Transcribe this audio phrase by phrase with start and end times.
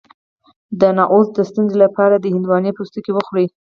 [0.79, 3.47] د نعوظ د ستونزې لپاره د هندواڼې پوستکی وخورئ